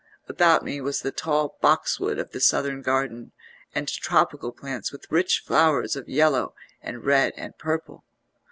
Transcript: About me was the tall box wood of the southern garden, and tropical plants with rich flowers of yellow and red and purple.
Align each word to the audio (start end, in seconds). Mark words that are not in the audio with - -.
About 0.27 0.65
me 0.65 0.81
was 0.81 1.01
the 1.03 1.11
tall 1.11 1.59
box 1.61 1.99
wood 1.99 2.17
of 2.17 2.31
the 2.31 2.39
southern 2.39 2.81
garden, 2.81 3.33
and 3.75 3.87
tropical 3.87 4.51
plants 4.51 4.91
with 4.91 5.05
rich 5.11 5.43
flowers 5.45 5.95
of 5.95 6.09
yellow 6.09 6.55
and 6.81 7.05
red 7.05 7.33
and 7.37 7.55
purple. 7.59 8.03